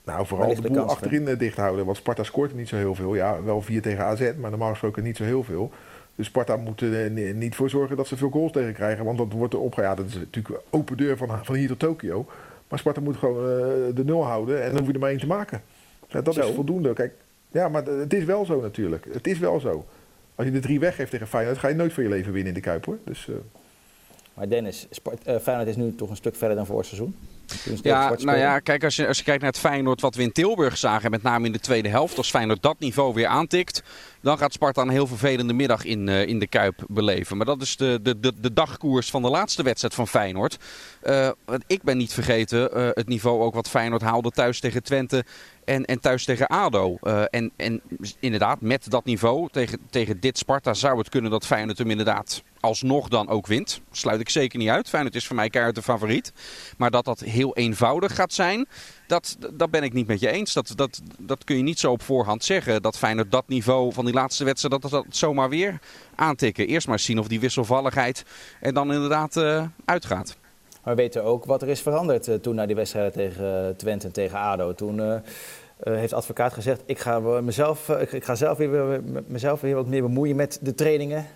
[0.04, 1.84] Nou, vooral de de boel kans, achterin eh, dicht houden.
[1.84, 3.14] Want Sparta scoort niet zo heel veel.
[3.14, 5.70] Ja, wel 4 tegen AZ, maar normaal gesproken niet zo heel veel.
[6.14, 9.04] Dus Sparta moet er ni- niet voor zorgen dat ze veel goals tegen krijgen.
[9.04, 9.82] Want dat wordt er.
[9.82, 12.26] Ja, dat is natuurlijk open deur van, van hier tot Tokio.
[12.68, 14.62] Maar Sparta moet gewoon eh, de nul houden.
[14.62, 15.62] En dan hoef je er maar één te maken.
[16.08, 16.48] Dat Zo.
[16.48, 16.92] is voldoende.
[16.92, 17.14] Kijk,
[17.50, 19.06] ja, maar het is wel zo natuurlijk.
[19.12, 19.84] Het is wel zo.
[20.34, 22.54] Als je de drie weggeeft tegen Feyenoord, ga je nooit voor je leven winnen in
[22.54, 22.98] de Kuip hoor.
[23.04, 23.34] Dus, eh,
[24.34, 27.16] Maar Dennis, Spart, eh, Feyenoord is nu toch een stuk verder dan vorig seizoen.
[27.82, 30.32] Ja, nou ja, kijk, als je, als je kijkt naar het Feyenoord wat we in
[30.32, 33.82] Tilburg zagen, met name in de tweede helft, als Feyenoord dat niveau weer aantikt,
[34.20, 37.36] dan gaat Sparta een heel vervelende middag in, uh, in de Kuip beleven.
[37.36, 40.58] Maar dat is de, de, de, de dagkoers van de laatste wedstrijd van Feyenoord.
[41.04, 41.28] Uh,
[41.66, 45.24] ik ben niet vergeten uh, het niveau ook wat Feyenoord haalde thuis tegen Twente
[45.64, 46.96] en, en thuis tegen ADO.
[47.30, 47.80] en, en
[48.20, 52.42] inderdaad, met dat niveau tegen, tegen dit Sparta zou het kunnen dat Feyenoord hem inderdaad
[52.66, 53.80] alsnog dan ook wint.
[53.90, 54.88] Sluit ik zeker niet uit.
[54.88, 56.32] Feyenoord is voor mij keihard de favoriet.
[56.76, 58.66] Maar dat dat heel eenvoudig gaat zijn,
[59.06, 60.52] dat, dat ben ik niet met je eens.
[60.52, 62.82] Dat, dat, dat kun je niet zo op voorhand zeggen.
[62.82, 65.78] Dat Feyenoord dat niveau van die laatste wedstrijd, dat dat zomaar weer
[66.14, 66.66] aantikken.
[66.66, 68.24] Eerst maar zien of die wisselvalligheid
[68.60, 70.36] er dan inderdaad uh, uitgaat.
[70.84, 74.06] Maar we weten ook wat er is veranderd uh, toen na die wedstrijden tegen Twente
[74.06, 74.74] en tegen ADO.
[74.74, 74.98] Toen...
[74.98, 75.16] Uh,
[75.84, 80.36] heeft advocaat gezegd: ik ga, mezelf, ik ga zelf weer, mezelf weer wat meer bemoeien
[80.36, 81.26] met de trainingen.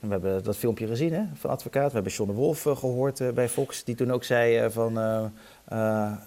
[0.00, 1.86] We hebben dat filmpje gezien hè, van advocaat.
[1.86, 4.70] We hebben John de Wolf uh, gehoord uh, bij Fox, die toen ook zei uh,
[4.70, 4.98] van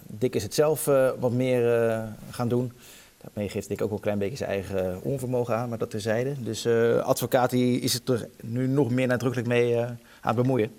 [0.06, 0.84] Dick is het zelf
[1.18, 1.62] wat meer
[2.30, 2.72] gaan doen.
[3.20, 6.42] Daarmee geeft Dick ook wel een klein beetje zijn eigen onvermogen aan, maar dat terzijde.
[6.42, 6.66] Dus
[7.02, 10.70] advocaat die is er nu nog meer nadrukkelijk mee aan het bemoeien.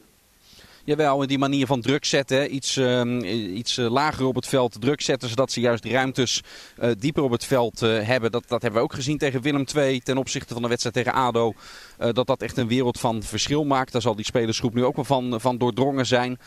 [0.85, 2.55] Jawel, die manier van druk zetten.
[2.55, 5.29] Iets, uh, iets lager op het veld druk zetten.
[5.29, 6.41] Zodat ze juist ruimtes
[6.79, 8.31] uh, dieper op het veld uh, hebben.
[8.31, 9.99] Dat, dat hebben we ook gezien tegen Willem II.
[9.99, 11.53] Ten opzichte van de wedstrijd tegen ADO.
[11.97, 13.91] dat dat echt een wereld van verschil maakt.
[13.91, 16.39] Daar zal die spelersgroep nu ook wel van, van doordrongen zijn.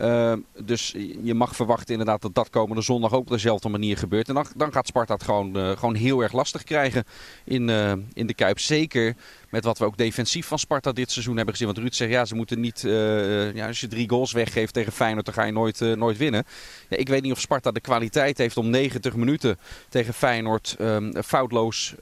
[0.00, 0.32] Uh,
[0.64, 4.28] dus je mag verwachten inderdaad dat dat komende zondag ook op dezelfde manier gebeurt.
[4.28, 7.04] En dan, dan gaat Sparta het gewoon, uh, gewoon heel erg lastig krijgen
[7.44, 8.58] in, uh, in de Kuip.
[8.58, 9.14] Zeker
[9.50, 11.72] met wat we ook defensief van Sparta dit seizoen hebben gezien.
[11.72, 12.80] Want Ruud zegt, ja, ze moeten niet...
[13.54, 16.44] ja, als je drie goals weggeeft tegen Feyenoord, dan ga je nooit, nooit winnen.
[16.88, 21.22] Ja, ik weet niet of Sparta de kwaliteit heeft om 90 minuten tegen Feyenoord um,
[21.22, 21.94] foutloos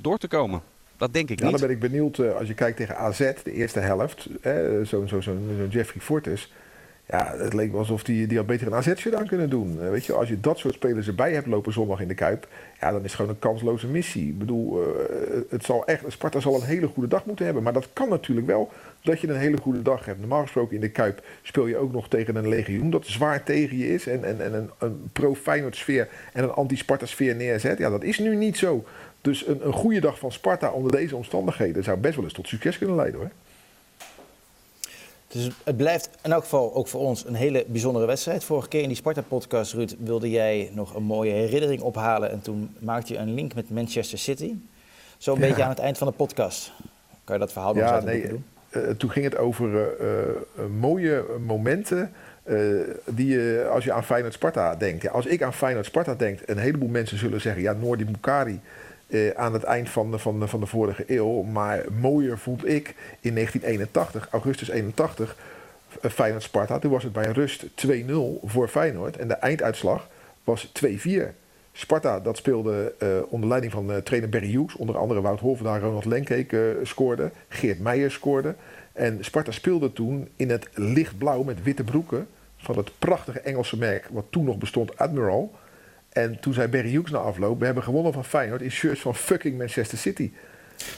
[0.00, 0.62] door te komen.
[0.96, 1.58] Dat denk ik ja, niet.
[1.58, 4.28] Dan ben ik benieuwd, als je kijkt tegen AZ, de eerste helft.
[4.82, 6.50] Zo'n zo, zo, zo Jeffrey Fortes...
[7.08, 9.90] Ja, het leek alsof die, die had beter een AZ-shirt aan kunnen doen.
[9.90, 12.48] Weet je, als je dat soort spelers erbij hebt lopen zondag in de Kuip...
[12.80, 14.28] Ja, dan is het gewoon een kansloze missie.
[14.28, 14.86] Ik bedoel, uh,
[15.48, 17.62] het zal echt, Sparta zal een hele goede dag moeten hebben.
[17.62, 20.18] Maar dat kan natuurlijk wel dat je een hele goede dag hebt.
[20.18, 23.76] Normaal gesproken in de Kuip speel je ook nog tegen een legioen dat zwaar tegen
[23.76, 24.06] je is.
[24.06, 27.78] En, en, en een, een pro-Feyenoord sfeer en een anti-Sparta sfeer neerzet.
[27.78, 28.84] Ja, dat is nu niet zo.
[29.20, 31.84] Dus een, een goede dag van Sparta onder deze omstandigheden...
[31.84, 33.30] zou best wel eens tot succes kunnen leiden hoor.
[35.28, 38.44] Dus het blijft in elk geval ook voor ons een hele bijzondere wedstrijd.
[38.44, 42.30] Vorige keer in die Sparta-podcast, Ruud, wilde jij nog een mooie herinnering ophalen.
[42.30, 44.54] En toen maakte je een link met Manchester City.
[45.18, 45.46] Zo'n ja.
[45.46, 46.72] beetje aan het eind van de podcast.
[47.24, 48.44] Kan je dat verhaal nog ja, nee, doen?
[48.70, 52.12] Uh, toen ging het over uh, uh, mooie momenten
[53.04, 55.08] die je, als je aan Feyenoord-Sparta denkt.
[55.08, 57.62] als ik aan Feyenoord-Sparta denk, een heleboel mensen zullen zeggen...
[57.62, 58.60] ja, Noordi Bukari
[59.06, 61.42] uh, aan het eind van de, van, de, van de vorige eeuw.
[61.42, 65.36] Maar mooier vond ik in 1981, augustus 81,
[66.02, 66.78] uh, Feyenoord-Sparta.
[66.78, 67.90] Toen was het bij rust 2-0
[68.44, 69.16] voor Feyenoord.
[69.16, 70.08] En de einduitslag
[70.44, 70.88] was 2-4.
[71.72, 74.76] Sparta dat speelde uh, onder leiding van trainer Barry Hughes.
[74.76, 77.30] Onder andere Wout Holvendaar, Ronald Lenkeek scoorde.
[77.48, 78.54] Geert Meijer scoorde.
[78.92, 82.26] En Sparta speelde toen in het lichtblauw met witte broeken...
[82.56, 85.52] van het prachtige Engelse merk wat toen nog bestond, Admiral...
[86.16, 89.14] En toen zei Barry Hughes na afloop: We hebben gewonnen van Feyenoord in shirts van
[89.14, 90.30] fucking Manchester City.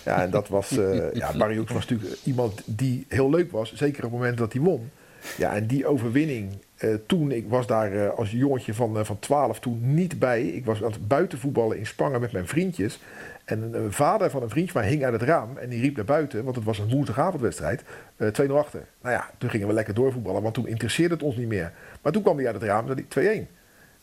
[0.05, 0.73] Ja, en dat was.
[0.73, 4.39] Uh, ja, Barry Hughes was natuurlijk iemand die heel leuk was, zeker op het moment
[4.39, 4.91] dat hij won.
[5.37, 6.53] Ja, en die overwinning.
[6.79, 10.43] Uh, toen, ik was daar uh, als jongetje van, uh, van 12 toen niet bij.
[10.43, 13.01] Ik was aan het buitenvoetballen in Spangen met mijn vriendjes.
[13.45, 15.97] En een vader van een vriendje van mij hing uit het raam en die riep
[15.97, 17.85] naar buiten, want het was een woensdagavondwedstrijd, 2-0
[18.53, 18.85] achter.
[19.03, 21.73] Nou ja, toen gingen we lekker doorvoetballen, want toen interesseerde het ons niet meer.
[22.03, 23.58] Maar toen kwam hij uit het raam en zei hij 2-1.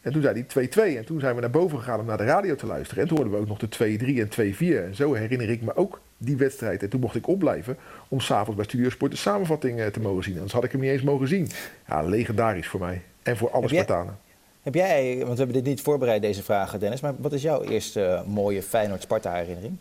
[0.06, 0.98] En toen zei hij 2-2.
[0.98, 3.04] En toen zijn we naar boven gegaan om naar de radio te luisteren.
[3.04, 4.86] En toen hoorden we ook nog de 2-3 en 2-4.
[4.86, 6.84] En zo herinner ik me ook die wedstrijd.
[6.84, 10.34] En toen mocht ik opblijven om s'avonds bij Studiosport de samenvatting te mogen zien.
[10.34, 11.50] Anders had ik hem niet eens mogen zien.
[11.88, 13.02] Ja, legendarisch voor mij.
[13.24, 14.18] En voor alle Spartanen.
[14.62, 17.02] Heb jij, want we hebben dit niet voorbereid, deze vragen, Dennis.
[17.02, 19.78] Maar wat is jouw eerste mooie Feyenoord-Sparta-herinnering?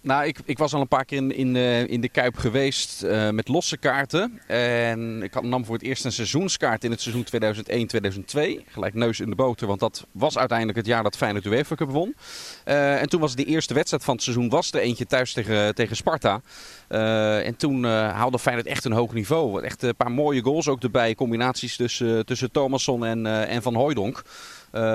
[0.00, 3.04] Nou, ik, ik was al een paar keer in, in, uh, in de Kuip geweest
[3.04, 4.40] uh, met losse kaarten.
[4.46, 7.26] En ik had, nam voor het eerst een seizoenskaart in het seizoen
[8.60, 8.64] 2001-2002.
[8.66, 11.74] Gelijk neus in de boter, want dat was uiteindelijk het jaar dat Feyenoord de UEFA
[11.74, 12.14] Cup won.
[12.66, 15.74] Uh, en toen was de eerste wedstrijd van het seizoen was er eentje thuis tegen,
[15.74, 16.40] tegen Sparta.
[17.44, 19.62] en toen haalde Feyenoord echt een hoog niveau.
[19.62, 21.14] Echt een paar mooie goals ook erbij.
[21.14, 24.22] Combinaties tussen, tussen Thomasson en, en Van Hooijdonk.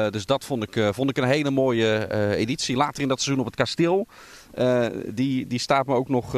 [0.09, 2.75] Dus dat vond ik, vond ik een hele mooie editie.
[2.75, 4.07] Later in dat seizoen op het kasteel.
[5.07, 6.37] Die, die staat me ook nog,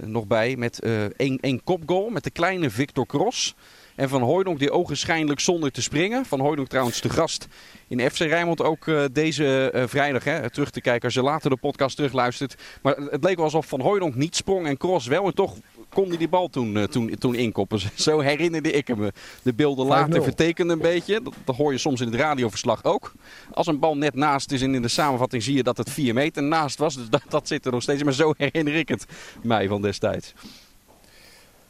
[0.00, 0.80] nog bij met
[1.16, 3.54] één, één kopgoal met de kleine Victor Cross.
[3.94, 6.24] En Van Hooydonk die ogenschijnlijk zonder te springen.
[6.24, 7.46] Van Hooydonk trouwens de gast
[7.88, 10.24] in FC Rijnmond ook deze vrijdag.
[10.24, 12.54] Hè, terug te kijken als je later de podcast terugluistert.
[12.82, 15.26] Maar het leek wel alsof Van Hooydonk niet sprong en Cross wel.
[15.26, 15.56] En toch
[15.88, 17.78] kon hij die bal toen, uh, toen, toen inkoppen.
[17.94, 19.10] Zo herinnerde ik hem.
[19.42, 21.20] De beelden later vertekenen een beetje.
[21.22, 23.12] Dat, dat, hoor je soms in het radioverslag ook.
[23.52, 26.14] Als een bal net naast is en in de samenvatting zie je dat het 4
[26.14, 26.94] meter naast was.
[26.94, 28.02] Dus dat, dat zit er nog steeds.
[28.02, 29.06] Maar zo herinner ik het
[29.42, 30.34] mij van destijds.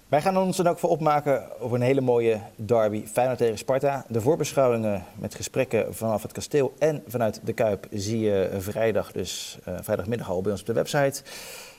[0.09, 4.05] Wij gaan ons dan ook voor opmaken over een hele mooie derby Feyenoord tegen Sparta.
[4.09, 9.59] De voorbeschouwingen met gesprekken vanaf het kasteel en vanuit de Kuip zie je vrijdag, dus
[9.69, 11.23] uh, vrijdagmiddag al bij ons op de website.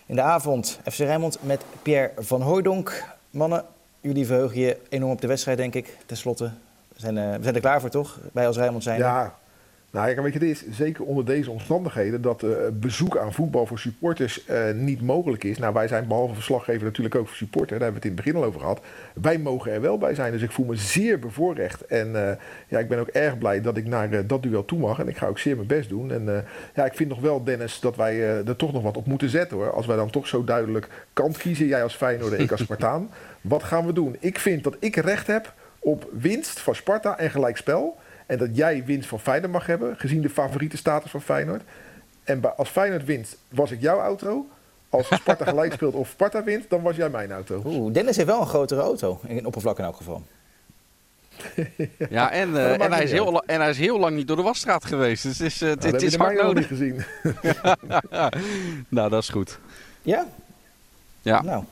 [0.07, 3.03] In de avond FC Rijnmond met Pierre van Hooijdonk.
[3.29, 3.65] Mannen,
[4.01, 6.51] jullie verheugen je enorm op de wedstrijd, denk ik, ten slotte.
[6.87, 8.19] We zijn, uh, we zijn er klaar voor, toch?
[8.33, 8.99] Wij als Rijnmond zijn.
[8.99, 9.35] Ja,
[9.97, 13.79] nou, weet je, het is zeker onder deze omstandigheden dat uh, bezoek aan voetbal voor
[13.79, 15.57] supporters uh, niet mogelijk is.
[15.57, 18.25] Nou, wij zijn behalve verslaggever natuurlijk ook voor supporter, daar hebben we het in het
[18.25, 18.81] begin al over gehad.
[19.13, 21.85] Wij mogen er wel bij zijn, dus ik voel me zeer bevoorrecht.
[21.85, 22.29] En uh,
[22.67, 25.17] ja, ik ben ook erg blij dat ik naar dat duel toe mag en ik
[25.17, 26.11] ga ook zeer mijn best doen.
[26.11, 29.29] En ja, ik vind nog wel, Dennis, dat wij er toch nog wat op moeten
[29.29, 29.71] zetten hoor.
[29.71, 33.09] Als wij dan toch zo duidelijk kant kiezen, jij als Feyenoord en ik als Spartaan.
[33.41, 34.15] wat gaan we doen?
[34.19, 37.97] Ik vind dat ik recht heb op winst van Sparta en gelijkspel.
[38.27, 41.61] En dat jij winst van Feyenoord mag hebben, gezien de favoriete status van Feyenoord.
[42.23, 44.47] En als Feyenoord wint, was ik jouw auto.
[44.89, 47.61] Als Sparta gelijk speelt of Sparta wint, dan was jij mijn auto.
[47.65, 50.23] Oeh, Dennis heeft wel een grotere auto, in oppervlak in elk geval.
[52.09, 54.41] ja, en, uh, en, hij is heel, en hij is heel lang niet door de
[54.41, 55.23] wasstraat geweest.
[55.23, 56.67] Dus het is, uh, nou, het is hard nodig.
[56.67, 57.03] gezien.
[58.89, 59.59] nou, dat is goed.
[60.01, 60.27] Ja?
[61.21, 61.41] Ja.
[61.41, 61.63] Nou,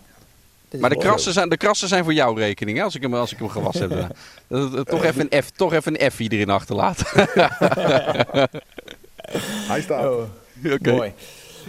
[0.80, 3.32] maar de krassen, zijn, de krassen zijn voor jouw rekening, hè, als, ik hem, als
[3.32, 4.16] ik hem gewassen heb.
[4.86, 7.06] toch, even een F, toch even een F erin achterlaten.
[9.72, 10.06] Hij staat.
[10.06, 10.24] Oh,
[10.74, 10.96] okay.
[10.96, 11.14] Mooi.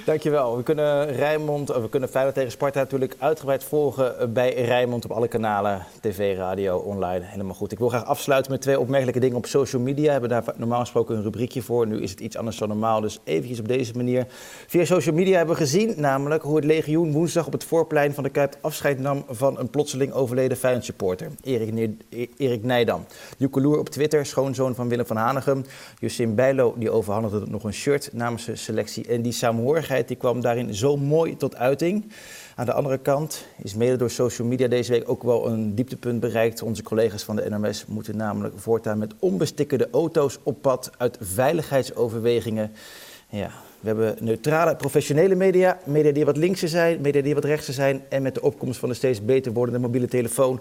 [0.05, 0.57] Dankjewel.
[0.57, 5.29] We kunnen Rijnmond, we kunnen Feyenoord tegen Sparta natuurlijk uitgebreid volgen bij Rijnmond op alle
[5.29, 7.25] kanalen, tv, radio, online.
[7.25, 7.73] Helemaal goed.
[7.73, 10.05] Ik wil graag afsluiten met twee opmerkelijke dingen op social media.
[10.05, 11.87] We hebben daar normaal gesproken een rubriekje voor.
[11.87, 14.27] Nu is het iets anders dan normaal, dus eventjes op deze manier.
[14.67, 18.23] Via social media hebben we gezien namelijk hoe het legioen woensdag op het voorplein van
[18.23, 21.91] de Kuip afscheid nam van een plotseling overleden Feyenoord supporter, Erik,
[22.37, 23.07] Erik Nijdam.
[23.39, 25.65] Loer op Twitter, schoonzoon van Willem van Hanegem.
[25.99, 29.07] Justin Bijlo, die overhandigde nog een shirt namens de selectie.
[29.07, 32.13] En die saamhorigheid die kwam daarin zo mooi tot uiting.
[32.55, 36.21] Aan de andere kant is mede door social media deze week ook wel een dieptepunt
[36.21, 36.63] bereikt.
[36.63, 42.73] Onze collega's van de NMS moeten namelijk voortaan met onbestikkerde auto's op pad uit veiligheidsoverwegingen.
[43.29, 47.75] Ja, we hebben neutrale, professionele media, media die wat linkser zijn, media die wat rechtser
[47.75, 48.03] zijn.
[48.09, 50.61] En met de opkomst van de steeds beter wordende mobiele telefoon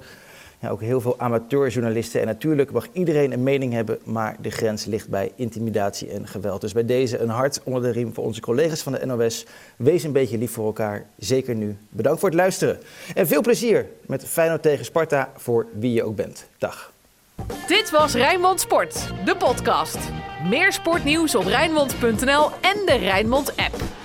[0.59, 2.21] ja, ook heel veel amateurjournalisten.
[2.21, 6.61] En natuurlijk mag iedereen een mening hebben, maar de grens ligt bij intimidatie en geweld.
[6.61, 9.45] Dus bij deze een hart onder de riem voor onze collega's van de NOS.
[9.75, 11.77] Wees een beetje lief voor elkaar, zeker nu.
[11.89, 12.79] Bedankt voor het luisteren.
[13.15, 16.47] En veel plezier met Feyenoord tegen Sparta voor wie je ook bent.
[16.57, 16.93] Dag.
[17.67, 19.97] Dit was Rijnmond Sport, de podcast.
[20.49, 24.04] Meer sportnieuws op Rijnmond.nl en de Rijnmond app.